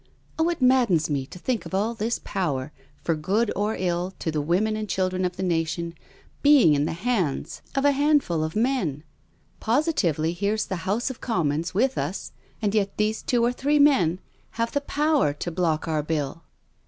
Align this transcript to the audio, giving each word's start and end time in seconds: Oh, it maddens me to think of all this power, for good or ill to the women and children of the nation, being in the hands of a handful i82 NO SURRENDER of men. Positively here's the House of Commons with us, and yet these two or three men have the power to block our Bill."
Oh, 0.39 0.49
it 0.49 0.63
maddens 0.63 1.11
me 1.11 1.27
to 1.27 1.37
think 1.37 1.63
of 1.63 1.75
all 1.75 1.93
this 1.93 2.19
power, 2.23 2.71
for 3.03 3.13
good 3.13 3.51
or 3.55 3.75
ill 3.77 4.15
to 4.17 4.31
the 4.31 4.41
women 4.41 4.75
and 4.75 4.89
children 4.89 5.23
of 5.25 5.37
the 5.37 5.43
nation, 5.43 5.93
being 6.41 6.73
in 6.73 6.85
the 6.85 6.93
hands 6.93 7.61
of 7.75 7.85
a 7.85 7.91
handful 7.91 8.37
i82 8.37 8.39
NO 8.39 8.43
SURRENDER 8.43 8.45
of 8.45 8.63
men. 8.95 9.03
Positively 9.59 10.33
here's 10.33 10.65
the 10.65 10.75
House 10.87 11.11
of 11.11 11.21
Commons 11.21 11.75
with 11.75 11.99
us, 11.99 12.31
and 12.63 12.73
yet 12.73 12.97
these 12.97 13.21
two 13.21 13.45
or 13.45 13.51
three 13.53 13.77
men 13.77 14.17
have 14.57 14.71
the 14.71 14.81
power 14.81 15.33
to 15.33 15.51
block 15.51 15.87
our 15.87 16.01
Bill." 16.01 16.45